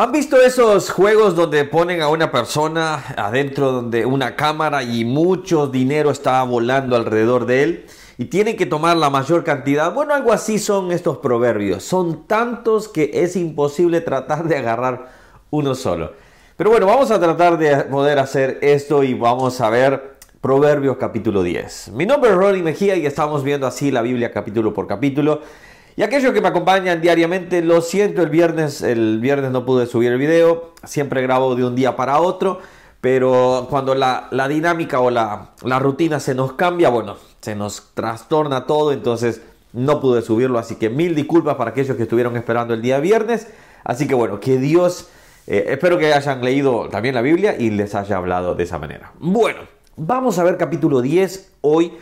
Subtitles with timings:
[0.00, 5.66] ¿Han visto esos juegos donde ponen a una persona adentro de una cámara y mucho
[5.66, 7.86] dinero está volando alrededor de él?
[8.16, 9.92] Y tienen que tomar la mayor cantidad.
[9.92, 11.84] Bueno, algo así son estos proverbios.
[11.84, 15.10] Son tantos que es imposible tratar de agarrar
[15.50, 16.14] uno solo.
[16.56, 21.42] Pero bueno, vamos a tratar de poder hacer esto y vamos a ver Proverbios capítulo
[21.42, 21.90] 10.
[21.92, 25.42] Mi nombre es Ronnie Mejía y estamos viendo así la Biblia capítulo por capítulo.
[26.00, 30.10] Y aquellos que me acompañan diariamente, lo siento, el viernes, el viernes no pude subir
[30.10, 32.60] el video, siempre grabo de un día para otro,
[33.02, 38.64] pero cuando la, dinámica o la, la, rutina se nos cambia, bueno, se nos trastorna
[38.64, 39.42] todo, entonces
[39.74, 43.48] no pude subirlo, así que mil disculpas para aquellos que estuvieron esperando el día viernes,
[43.84, 45.10] así que bueno, que Dios,
[45.46, 49.12] eh, espero que hayan leído también la Biblia y les haya hablado de esa manera.
[49.18, 49.58] Bueno,
[49.98, 51.92] vamos a ver capítulo 10 hoy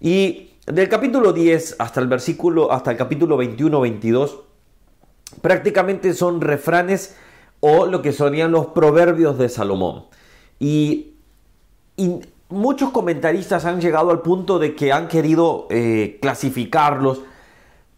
[0.00, 4.40] y del capítulo 10 hasta el versículo, hasta el capítulo 21-22,
[5.40, 7.16] prácticamente son refranes
[7.60, 10.04] o lo que serían los proverbios de Salomón.
[10.58, 11.08] Y,
[12.48, 17.22] muchos comentaristas han llegado al punto de que han querido eh, clasificarlos,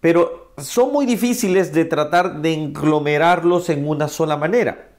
[0.01, 4.91] pero son muy difíciles de tratar de englomerarlos en una sola manera.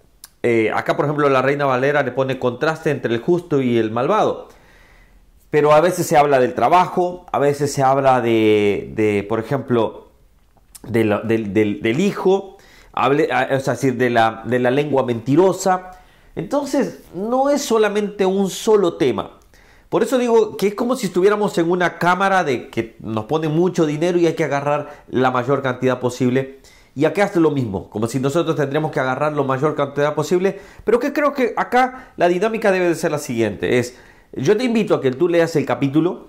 [0.43, 3.91] Eh, acá, por ejemplo, la Reina Valera le pone contraste entre el justo y el
[3.91, 4.49] malvado
[5.55, 10.09] pero a veces se habla del trabajo, a veces se habla de, por ejemplo,
[10.85, 12.57] del, hijo,
[13.49, 15.91] es decir, de la, de la lengua mentirosa.
[16.35, 19.39] Entonces, no es solamente un solo tema.
[19.87, 23.47] Por eso digo que es como si estuviéramos en una cámara de que nos pone
[23.47, 26.59] mucho dinero y hay que agarrar la mayor cantidad posible.
[26.95, 30.59] Y acá hace lo mismo, como si nosotros tendríamos que agarrar la mayor cantidad posible.
[30.83, 33.79] Pero que creo que acá la dinámica debe de ser la siguiente.
[33.79, 33.95] Es,
[34.35, 36.27] yo te invito a que tú leas el capítulo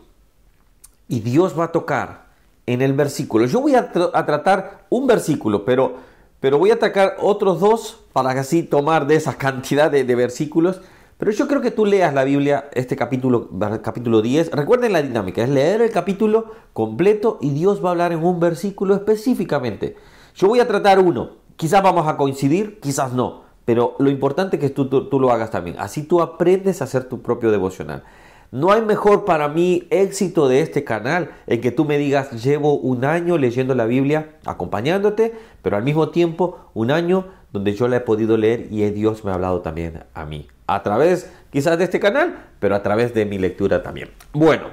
[1.08, 2.26] y Dios va a tocar
[2.66, 3.46] en el versículo.
[3.46, 5.96] Yo voy a, tratar un versículo, pero,
[6.40, 10.80] pero voy a atacar otros dos para así tomar de esa cantidad de, versículos.
[11.18, 13.48] Pero yo creo que tú leas la Biblia, este capítulo,
[13.82, 14.50] capítulo 10.
[14.50, 18.38] Recuerden la dinámica, es leer el capítulo completo y Dios va a hablar en un
[18.38, 19.96] versículo específicamente.
[20.34, 21.30] Yo voy a tratar uno.
[21.56, 23.45] Quizás vamos a coincidir, quizás no.
[23.66, 25.76] Pero lo importante es que tú, tú, lo hagas también.
[25.78, 28.04] Así tú aprendes a hacer tu propio devocional.
[28.52, 32.78] No hay mejor para mí éxito de este canal en que tú me digas, llevo
[32.78, 37.96] un año leyendo la Biblia, acompañándote, pero al mismo tiempo un año donde yo la
[37.96, 40.46] he podido leer y Dios me ha hablado también a mí.
[40.68, 44.10] A través quizás de este canal, pero a través de mi lectura también.
[44.32, 44.68] Bueno,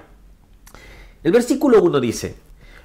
[1.23, 2.35] el versículo 1 dice,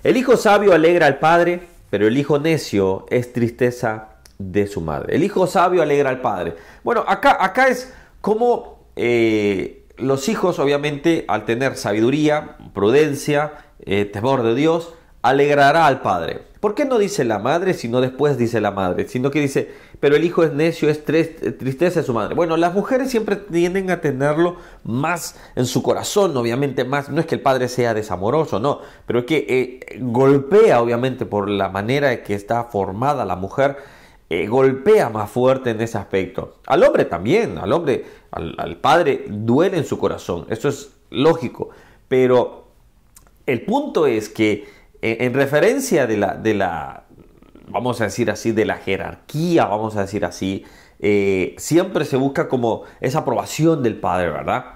[0.03, 5.17] el hijo sabio alegra al padre, pero el hijo necio es tristeza de su madre.
[5.17, 6.55] El hijo sabio alegra al padre.
[6.85, 14.43] Bueno, acá, acá es como eh, los hijos, obviamente, al tener sabiduría, prudencia, eh, temor
[14.43, 16.43] de Dios, alegrará al padre.
[16.61, 19.07] ¿Por qué no dice la madre, sino después dice la madre?
[19.09, 22.35] Sino que dice, pero el hijo es necio, es tristeza de su madre.
[22.35, 27.11] Bueno, las mujeres siempre tienden a tenerlo más en su corazón, obviamente, más.
[27.11, 31.49] No es que el padre sea desamoroso, no, pero es que eh, golpea, obviamente, por
[31.49, 33.77] la manera en que está formada la mujer
[34.31, 36.59] eh, golpea más fuerte en ese aspecto.
[36.67, 41.71] Al hombre también, al hombre, al, padre duele en su corazón, eso es lógico,
[42.09, 42.69] pero
[43.47, 44.69] el punto es que
[45.01, 47.05] en, referencia de la, de la,
[47.69, 50.65] vamos a decir así, de la jerarquía, vamos a decir así,
[51.01, 54.75] eh, siempre se busca como esa aprobación del padre, ¿verdad?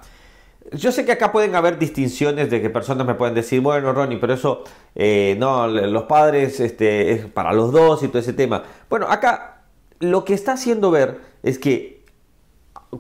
[0.71, 4.19] Yo sé que acá pueden haber distinciones de que personas me pueden decir, bueno, Ronnie,
[4.19, 4.63] pero eso,
[4.95, 8.63] eh, no, los padres este, es para los dos y todo ese tema.
[8.89, 9.63] Bueno, acá
[9.99, 12.05] lo que está haciendo ver es que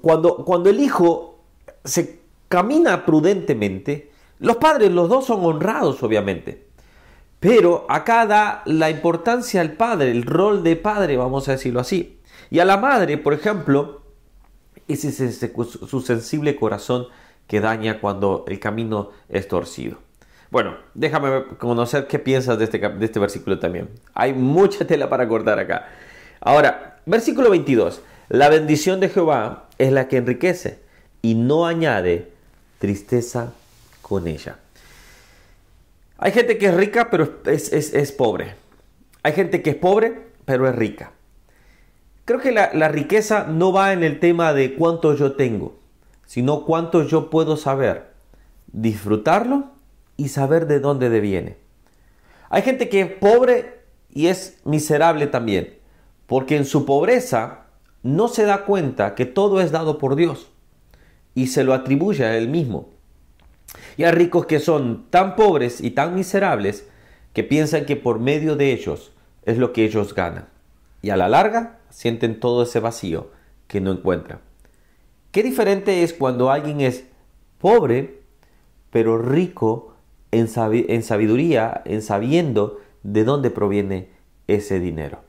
[0.00, 1.41] cuando, cuando el hijo
[1.84, 6.67] se camina prudentemente, los padres, los dos son honrados, obviamente.
[7.39, 12.21] Pero acá da la importancia al padre, el rol de padre, vamos a decirlo así.
[12.50, 14.03] Y a la madre, por ejemplo,
[14.89, 15.53] ese es
[15.89, 17.06] su sensible corazón
[17.47, 19.98] que daña cuando el camino es torcido.
[20.50, 23.88] Bueno, déjame conocer qué piensas de este, de este versículo también.
[24.12, 25.88] Hay mucha tela para cortar acá.
[26.41, 28.02] Ahora, versículo 22.
[28.28, 30.81] La bendición de Jehová es la que enriquece
[31.22, 32.32] y no añade
[32.78, 33.52] tristeza
[34.02, 34.58] con ella.
[36.19, 38.55] Hay gente que es rica pero es, es, pobre.
[39.22, 41.12] Hay gente que es pobre pero es rica.
[42.25, 45.81] Creo que la, la riqueza no va en el tema de cuánto yo tengo
[46.26, 48.12] sino cuánto yo puedo saber,
[48.72, 49.72] disfrutarlo
[50.16, 51.56] y saber de dónde deviene.
[52.48, 53.80] Hay gente que es pobre
[54.10, 55.78] y es miserable también,
[56.26, 57.66] porque en su pobreza
[58.02, 60.50] no se da cuenta que todo es dado por Dios
[61.34, 62.90] y se lo atribuye a él mismo.
[63.96, 66.88] Y hay ricos que son tan pobres y tan miserables
[67.32, 69.12] que piensan que por medio de ellos
[69.44, 70.48] es lo que ellos ganan.
[71.04, 73.30] y a la larga sienten todo ese vacío
[73.66, 74.38] que no encuentran.
[75.32, 77.06] Qué diferente es cuando alguien es
[77.58, 78.20] pobre,
[78.90, 79.94] pero rico
[80.31, 84.11] en, sabiduría, en sabiendo de dónde proviene
[84.46, 85.20] ese dinero.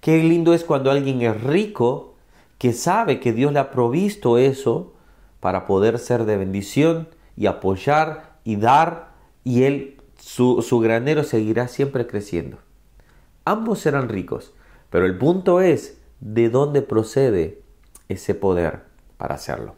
[0.00, 2.16] Qué lindo es cuando alguien es rico,
[2.58, 4.94] que sabe que Dios le ha provisto eso
[5.38, 9.12] para poder ser de bendición y apoyar y dar,
[9.44, 12.58] y él, su, su granero seguirá siempre creciendo.
[13.44, 14.52] Ambos serán ricos,
[14.90, 17.62] pero el punto es de dónde procede
[18.08, 18.87] ese poder
[19.18, 19.74] para hacerlo.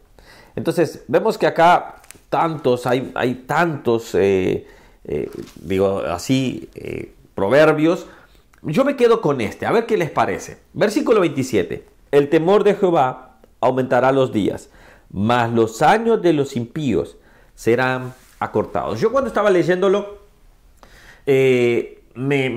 [0.54, 1.96] Entonces, vemos que acá
[2.28, 4.66] tantos, hay, hay tantos, eh,
[5.04, 8.06] eh, digo así, eh, proverbios.
[8.62, 10.58] Yo me quedo con este, a ver qué les parece.
[10.72, 11.84] Versículo 27.
[12.12, 14.70] El temor de Jehová aumentará los días,
[15.10, 17.16] mas los años de los impíos
[17.54, 19.00] serán acortados.
[19.00, 20.20] Yo cuando estaba leyéndolo,
[21.26, 22.50] me,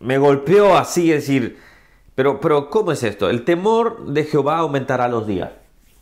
[0.00, 1.58] me, golpeó así, es decir,
[2.14, 3.28] pero, pero ¿cómo es esto?
[3.28, 5.50] El temor de Jehová aumentará los días.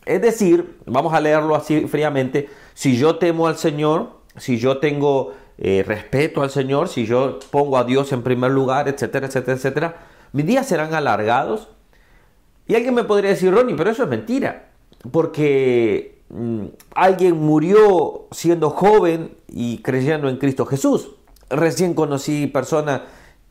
[0.05, 5.33] Es decir, vamos a leerlo así fríamente, si yo temo al Señor, si yo tengo
[5.57, 9.97] eh, respeto al Señor, si yo pongo a Dios en primer lugar, etcétera, etcétera, etcétera,
[10.33, 11.69] mis días serán alargados.
[12.67, 14.69] Y alguien me podría decir, Ronnie, pero eso es mentira,
[15.11, 21.11] porque mm, alguien murió siendo joven y creyendo en Cristo Jesús.
[21.49, 23.01] Recién conocí personas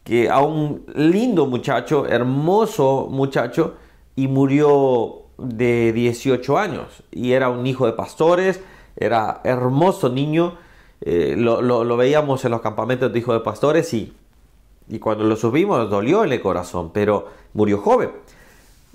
[0.02, 3.74] que a un lindo muchacho, hermoso muchacho,
[4.14, 7.02] y murió de 18 años.
[7.10, 8.60] Y era un hijo de pastores,
[8.96, 10.56] era hermoso niño.
[11.00, 14.14] Eh, lo, veíamos en los campamentos de hijos de pastores y,
[14.88, 18.10] y cuando lo subimos dolió en el corazón, pero murió joven.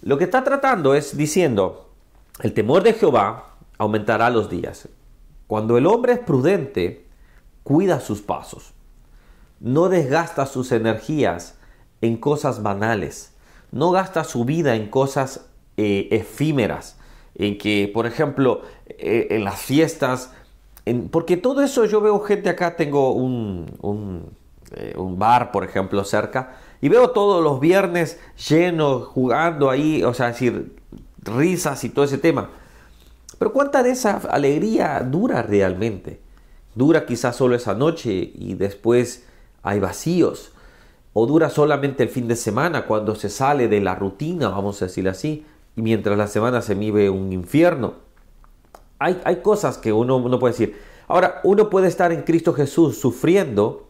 [0.01, 1.89] Lo que está tratando es diciendo,
[2.41, 4.87] el temor de Jehová aumentará los días.
[5.47, 7.05] Cuando el hombre es prudente,
[7.63, 8.73] cuida sus pasos
[9.59, 11.55] no desgasta sus energías
[12.01, 13.33] en cosas banales,
[13.71, 15.48] no gasta su vida en cosas
[15.81, 16.97] eh, efímeras,
[17.35, 20.33] en que, por ejemplo, eh, en las fiestas,
[21.09, 24.25] porque todo eso yo veo gente acá, tengo un,
[24.75, 30.13] eh, un, bar, por ejemplo, cerca, y veo todos los viernes llenos, jugando ahí, o
[30.13, 30.75] sea, decir,
[31.19, 32.49] risas y todo ese tema.
[33.37, 36.19] Pero ¿cuánta de esa alegría dura realmente?
[36.75, 39.25] Dura quizás solo esa noche y después
[39.63, 40.51] hay vacíos,
[41.13, 44.87] o dura solamente el fin de semana cuando se sale de la rutina, vamos a
[44.87, 45.45] decir así,
[45.75, 47.93] y mientras la semana se vive un infierno.
[48.99, 50.77] Hay, hay cosas que uno no puede decir.
[51.07, 53.89] Ahora, uno puede estar en Cristo Jesús sufriendo,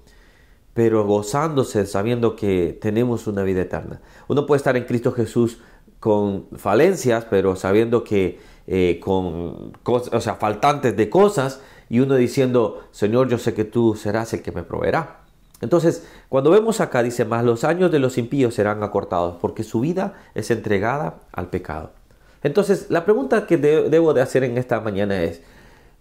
[0.73, 4.01] pero gozándose sabiendo que tenemos una vida eterna.
[4.27, 5.59] Uno puede estar en Cristo Jesús
[5.99, 12.15] con falencias, pero sabiendo que eh, con cosas, o sea, faltantes de cosas, y uno
[12.15, 15.21] diciendo, Señor, yo sé que tú serás el que me proveerá.
[15.61, 19.81] Entonces, cuando vemos acá, dice, más los años de los impíos serán acortados, porque su
[19.81, 21.91] vida es entregada al pecado.
[22.43, 25.41] Entonces, la pregunta que debo de hacer en esta mañana es,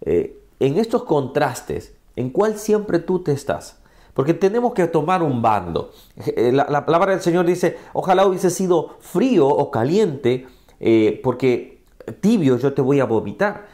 [0.01, 3.77] eh, en estos contrastes, ¿en cuál siempre tú te estás?
[4.13, 5.91] Porque tenemos que tomar un bando.
[6.17, 10.47] Eh, la, palabra del Señor dice, ojalá hubiese sido frío o caliente,
[10.79, 11.83] eh, porque
[12.21, 13.67] tibio yo te voy a vomitar.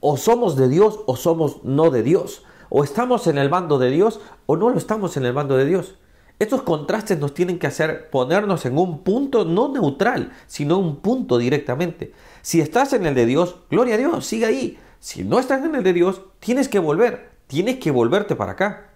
[0.00, 2.44] O somos de Dios o somos no de Dios.
[2.68, 5.64] O estamos en el bando de Dios o no lo estamos en el bando de
[5.64, 5.96] Dios.
[6.38, 11.36] Estos contrastes nos tienen que hacer ponernos en un punto no neutral, sino un punto
[11.38, 12.12] directamente.
[12.42, 14.78] Si estás en el de Dios, gloria a Dios, sigue ahí.
[15.00, 18.90] Si no estás en el de Dios, tienes que volver, tienes que volverte para acá.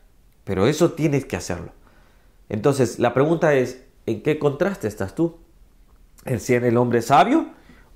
[0.44, 1.72] Pero eso tienes que hacerlo.
[2.48, 5.38] Entonces, la pregunta es, ¿en qué contraste estás tú?
[6.24, 7.46] ¿En ser el hombre sabio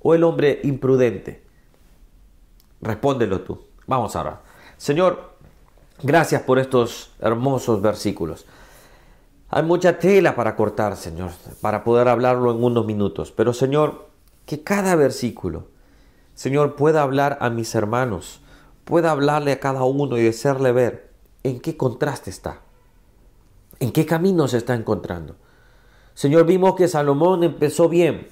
[0.01, 1.43] o el hombre imprudente?
[2.81, 3.61] Respóndelo tú.
[3.85, 4.41] Vamos ahora.
[4.77, 5.36] Señor,
[6.03, 8.45] Gracias por estos hermosos versículos.
[9.49, 13.31] Hay mucha tela para cortar, Señor, para poder hablarlo en unos minutos.
[13.31, 14.07] Pero, Señor,
[14.45, 15.67] que cada versículo,
[16.35, 18.41] Señor, pueda hablar a mis hermanos,
[18.83, 21.09] pueda hablarle a cada uno y hacerle ver
[21.43, 22.61] en qué contraste está,
[23.79, 25.35] en qué camino se está encontrando.
[26.13, 28.27] Señor, vimos que Salomón empezó bien,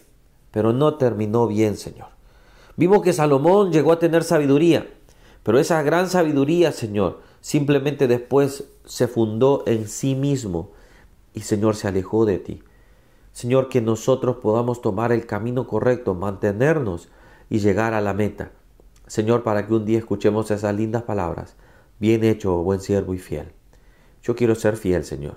[0.51, 2.09] pero no terminó bien, Señor.
[2.77, 4.87] Vimos que Salomón llegó a tener sabiduría,
[5.45, 10.71] pero esa gran sabiduría, Señor, simplemente después se fundó en sí mismo
[11.35, 12.63] y Señor se alejó de ti.
[13.31, 17.09] Señor, que nosotros podamos tomar el camino correcto, mantenernos
[17.47, 18.53] y llegar a la meta.
[19.05, 21.55] Señor, para que un día escuchemos esas lindas palabras.
[21.99, 23.51] Bien hecho, buen siervo y fiel.
[24.23, 25.35] Yo quiero ser fiel, Señor.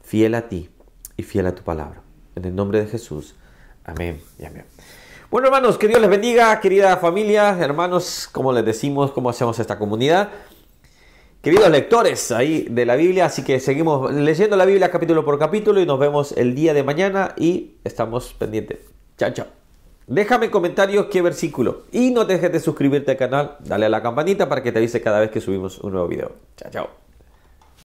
[0.00, 0.70] Fiel a ti
[1.18, 2.00] y fiel a tu palabra.
[2.36, 3.34] En el nombre de Jesús.
[3.84, 4.64] Amén y amén.
[5.32, 9.78] Bueno, hermanos, que Dios les bendiga, querida familia, hermanos, como les decimos, cómo hacemos esta
[9.78, 10.28] comunidad.
[11.40, 13.24] queridos lectores ahí de la Biblia.
[13.24, 16.82] Así que seguimos leyendo la Biblia capítulo por capítulo y nos vemos el día de
[16.82, 18.80] mañana y estamos pendientes.
[19.16, 19.46] Chao, chao.
[20.06, 21.84] Déjame en comentarios qué versículo.
[21.92, 25.00] Y no dejes de suscribirte al canal, dale a la campanita para que te avise
[25.00, 26.32] cada vez que subimos un nuevo video.
[26.58, 27.01] Chao, chao.